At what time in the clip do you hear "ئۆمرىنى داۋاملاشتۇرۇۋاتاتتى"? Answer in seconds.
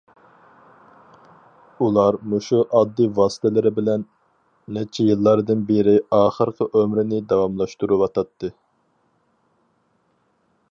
6.81-8.53